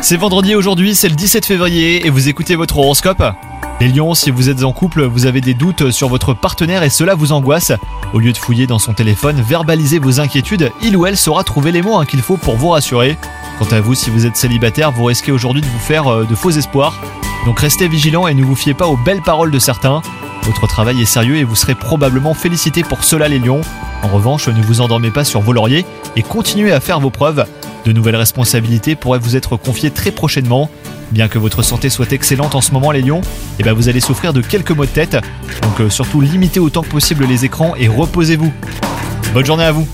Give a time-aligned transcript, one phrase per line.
[0.00, 3.20] C'est vendredi aujourd'hui, c'est le 17 février et vous écoutez votre horoscope
[3.80, 6.88] Les lions, si vous êtes en couple, vous avez des doutes sur votre partenaire et
[6.88, 7.72] cela vous angoisse.
[8.12, 11.72] Au lieu de fouiller dans son téléphone, verbalisez vos inquiétudes, il ou elle saura trouver
[11.72, 13.18] les mots hein, qu'il faut pour vous rassurer.
[13.58, 16.36] Quant à vous, si vous êtes célibataire, vous risquez aujourd'hui de vous faire euh, de
[16.36, 16.94] faux espoirs.
[17.46, 20.02] Donc restez vigilant et ne vous fiez pas aux belles paroles de certains.
[20.44, 23.62] Votre travail est sérieux et vous serez probablement félicité pour cela les lions.
[24.04, 25.84] En revanche, ne vous endormez pas sur vos lauriers
[26.14, 27.44] et continuez à faire vos preuves.
[27.84, 30.70] De nouvelles responsabilités pourraient vous être confiées très prochainement.
[31.10, 33.22] Bien que votre santé soit excellente en ce moment les lions,
[33.58, 35.16] eh ben vous allez souffrir de quelques maux de tête.
[35.62, 38.52] Donc euh, surtout limitez autant que possible les écrans et reposez-vous.
[39.32, 39.88] Bonne journée à vous